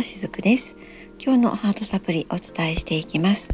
[0.00, 0.76] はしずくです。
[1.18, 3.50] 今日のハートサプリお伝えしていきます、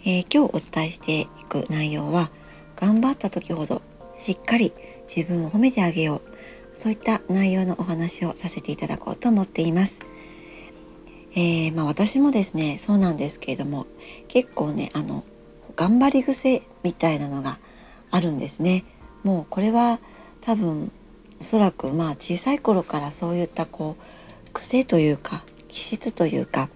[0.00, 2.30] えー、今日お伝えしていく内容は
[2.74, 3.82] 頑張った時ほど
[4.18, 4.72] しっかり
[5.14, 6.22] 自分を褒めてあげよ
[6.74, 6.78] う。
[6.78, 10.00] そういった内容のお話をさせていただこうと思っています、
[11.32, 13.86] えー、まあ、私もですねそうなんですけれども
[14.28, 15.22] 結構ねあの
[15.76, 17.58] 頑張り癖みたいなのが
[18.10, 18.86] あるんですね。
[19.22, 20.00] もうこれは
[20.40, 20.90] 多分
[21.42, 24.02] おそらくまあ小さい頃からそういったこう
[24.52, 26.68] 癖というか気質というか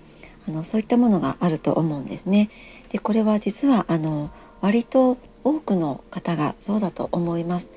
[0.49, 2.51] あのそういったものがあると思うんですね。
[2.91, 4.31] でこれは実はあの
[4.61, 7.71] 割と多くの方がそうだと思います。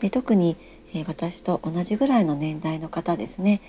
[0.00, 0.56] で特に、
[0.94, 3.62] えー、私と同じぐらいの年代の方ですね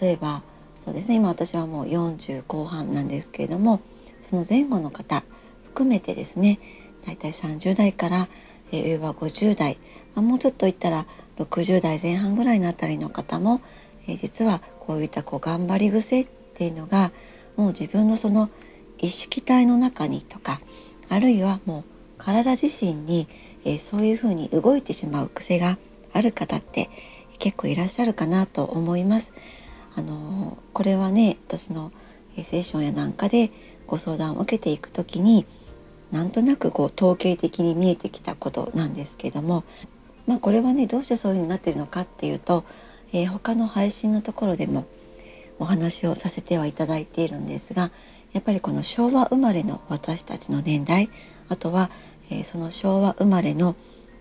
[0.00, 0.42] 例えば
[0.78, 3.80] そうですね今私はもう40後半なんですけれども
[4.22, 5.24] その前後の方
[5.64, 6.60] 含めてですね
[7.04, 8.28] だいたい30代から、
[8.70, 9.78] えー、上は50代、
[10.14, 11.06] まあ、もうちょっといったら
[11.38, 13.60] 60代前半ぐらいのあたりの方も、
[14.06, 17.12] え、実はこういったこう頑張り癖っていうのが
[17.56, 18.50] もう自分のその
[18.98, 20.60] 意識体の中にとか
[21.08, 21.84] あるいはもう
[22.18, 23.28] 体自身に、
[23.64, 25.78] え、そういうふうに動いてしまう癖が
[26.12, 26.90] ある方って
[27.38, 29.32] 結構いらっしゃるかなと思います。
[29.96, 31.92] あのこれはね私の
[32.36, 33.52] セッションやなんかで
[33.86, 35.46] ご相談を受けていく時に
[36.10, 39.62] なんとなくこう統計的に見えてきたことなんですけども
[40.26, 42.64] まあこれはねどうしてそういうふうになってるのかっていうと
[43.14, 44.84] えー、他の配信のところでも
[45.58, 47.90] お話をさせてはいただいているんですが
[48.32, 51.08] やっぱりこの昭和生まれの私たちの年代
[51.48, 51.90] あとは、
[52.30, 53.76] えー、その昭和生まれの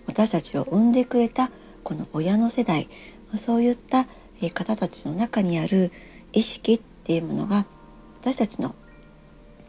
[0.05, 1.51] 私たちを産んでくれた
[1.83, 2.87] この親の世代、
[3.37, 4.07] そういった、
[4.53, 5.89] 方たちの中にある
[6.33, 7.65] 意識っていうものが
[8.19, 8.75] 私たちの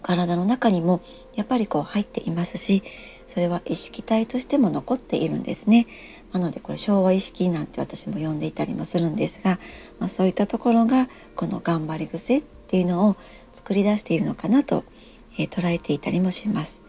[0.03, 1.01] 体の中にも
[1.37, 2.83] やっぱりこう入っていますし
[3.29, 5.87] それは意識体としても残っているんですね。
[6.35, 9.61] なのでこれ昭和意識なんて私も呼んでいたりもするんですが、
[10.01, 13.17] まあ、そういったところがこの頑張り癖っていうのを
[13.53, 14.83] 作り出しているのかなと、
[15.39, 16.83] えー、捉えていたりもします。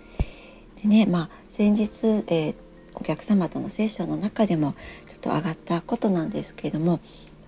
[0.82, 2.56] でねまあ先日、えー、
[2.96, 4.74] お客様とのセッションの中でも
[5.08, 7.00] ちょっと上がったことなんですけれどもやっ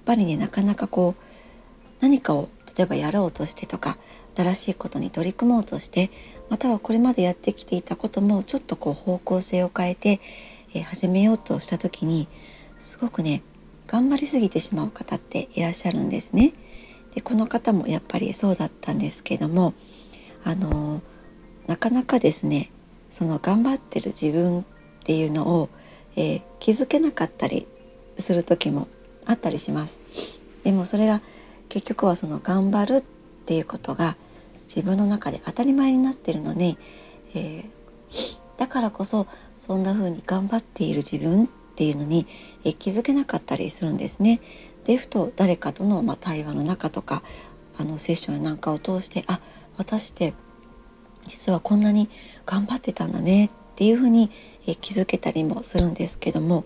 [0.05, 1.23] ぱりねなかなかこう
[1.99, 2.47] 何かを
[2.77, 3.97] 例えばやろうとしてとか
[4.35, 6.11] 新しいことに取り組もうとして
[6.49, 10.21] またはこれまでやってきていたこともちょっとこう方向性を変えて
[10.73, 12.27] え始めようとした時に
[12.77, 13.43] すごくね
[13.87, 16.53] 頑張りすぎてしまう方っていらっしゃるんですね。
[17.15, 19.73] でこの方もやっぱりそうだったんですけども
[20.43, 21.01] あの
[21.65, 22.71] なかなかですね
[23.09, 24.63] その頑張ってる自分っ
[25.03, 25.69] ていうのを、
[26.15, 27.67] えー、気づけなかったり
[28.19, 28.87] する時も
[29.25, 29.97] あったりします。
[30.63, 31.21] でもそれが
[31.69, 33.01] 結局はその頑張るっ
[33.45, 34.15] ていうことが
[34.67, 36.77] 自分の中で当たり前になってるのに、
[37.33, 39.27] えー、だからこそ
[39.57, 42.27] そんな風に頑張っている自分っていうのに
[42.63, 44.41] え気づけなかったりするんですね。
[44.85, 47.21] でふと誰かとの、まあ、対話の中とか
[47.77, 49.41] あのセッションなんかを通してあ
[49.75, 50.33] 私って
[51.27, 52.09] 実はこんなに
[52.45, 54.31] 頑張ってたんだねっていうふうに
[54.65, 56.63] え気づけたりもするんですけども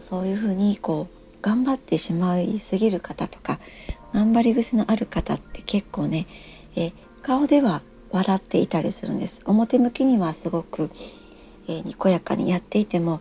[0.00, 3.58] そういうふうにこう頑張ってしまいすぎる方とか
[4.14, 6.26] 頑張り癖のある方って結構ね
[6.76, 6.92] え
[7.22, 10.90] 顔では笑っていたりするんです表向きにはすごく
[11.68, 13.20] え、にこやかにやっていても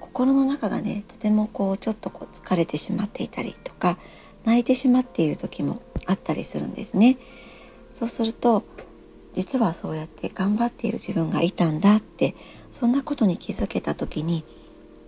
[0.00, 3.98] 心の中がねとてもこうちょっとこう疲れてしまっていたりとか
[4.44, 7.18] 泣いてしまっている時もあったりするんですね。
[7.92, 8.64] そうすると
[9.34, 12.34] 実はそうやって頑張っている自分がいたんだって
[12.72, 14.44] そんなことに気づけた時に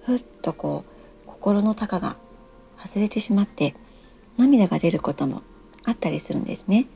[0.04, 2.16] ふっとこう心の高が
[2.76, 3.74] 外れてしまって
[4.36, 5.42] 涙が出ることも
[5.84, 6.86] あったりするんですね。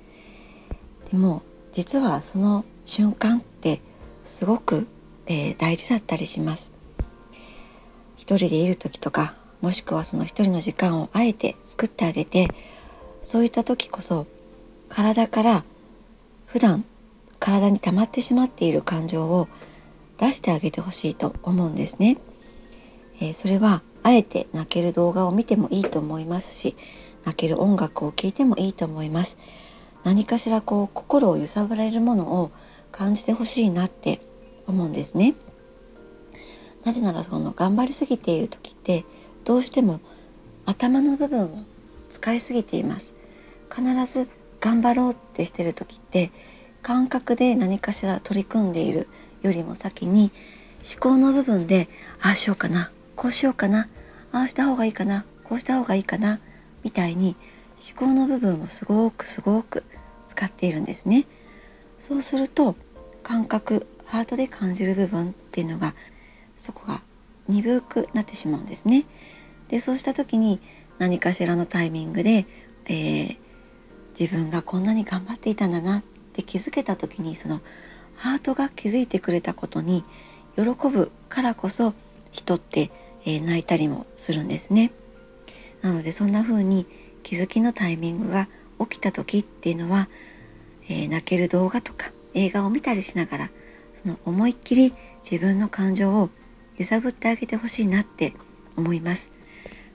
[1.10, 1.42] でも
[1.72, 3.80] 実はその瞬間って
[4.24, 4.86] すごく
[5.26, 6.72] えー、大事だったりします。
[8.16, 12.48] 一人でいる時とかもしくはその一人の時間をあえて作ってあげて
[13.22, 14.26] そういった時こそ
[14.88, 15.64] 体から
[16.46, 16.84] 普段
[17.38, 19.48] 体に溜まってしまっている感情を
[20.18, 22.18] 出してあげてほしいと思うんですね、
[23.20, 26.76] えー、それはあえて泣ける動画を見てもいいと思いますし
[27.24, 29.38] 泣ける音楽を聴いてもいいと思います。
[30.04, 32.52] 何かしらこう心を揺さぶられるものを
[32.92, 34.20] 感じてほしいなって
[34.66, 35.34] 思うんですね。
[36.84, 39.04] なぜならその頑張りすぎている時って
[39.44, 40.00] どうしても
[40.66, 41.62] 頭の部分を
[42.10, 43.14] 使いすぎています。
[43.74, 44.28] 必ず
[44.60, 46.30] 頑張ろうってしてる時って
[46.82, 49.08] 感覚で何かしら取り組んでいる
[49.42, 50.30] よりも先に
[50.84, 51.88] 思考の部分で
[52.20, 53.88] ああしようかなこうしようかな
[54.32, 56.40] ああした方がいいかなこうした方がいいかな
[56.82, 57.36] みたいに
[57.76, 59.82] 思考の部分をすごくすごく
[60.26, 61.26] 使っているんですね。
[61.98, 62.76] そうすると
[63.22, 65.94] 感覚ハートで感じる部分っていうのが
[66.56, 67.02] そこが
[67.48, 69.04] 鈍くなってしまうんですね。
[69.68, 70.60] でそうした時に
[70.98, 72.46] 何かしらのタイミングで、
[72.86, 73.36] えー、
[74.18, 76.02] 自分がこんなに頑張っていたんだなっ
[76.32, 77.60] て気づけた時にその
[78.16, 80.04] ハートが気づいてくれたことに
[80.56, 81.94] 喜ぶからこそ
[82.30, 82.90] 人って、
[83.24, 84.92] えー、泣いたりもするんですね。
[85.82, 86.86] なのでそんな風に
[87.22, 88.48] 気づきのタイミングが
[88.80, 90.08] 起きた時っていうのは、
[90.88, 93.50] えー、泣ける動画とか映画を見たりしながら
[94.04, 94.94] その思いっきり
[95.28, 96.28] 自分の感情を
[96.76, 98.34] 揺さぶってあげてほしいなって
[98.76, 99.30] 思います。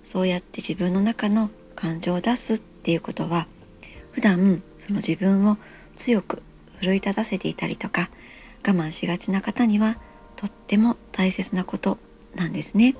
[0.04, 3.48] そうやって自分の中の感情を出すっていうことは
[4.12, 5.58] 普段その自分を
[5.96, 6.42] 強く
[6.80, 8.10] 奮い立たせていたりとか
[8.66, 9.98] 我慢しがちな方には
[10.36, 11.98] とっても大切なこと
[12.36, 12.96] なんですね。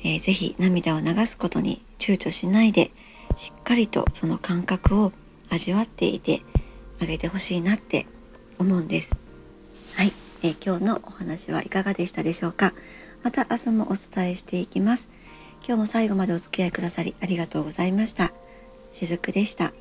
[0.00, 2.90] えー、ぜひ涙を流すことに躊躇しないで
[3.36, 5.12] しっかりとその感覚を
[5.48, 6.42] 味わっていて
[7.00, 8.06] あげてほしいなって
[8.58, 9.25] 思うんです。
[9.96, 10.12] はい、
[10.42, 12.74] えー、今日のお話はいかがでしたでしょうか？
[13.22, 15.08] また明日もお伝えしていきます。
[15.66, 18.30] 今日も最後までお付き合いくださりありがとうございました。
[18.92, 19.72] しずくでした。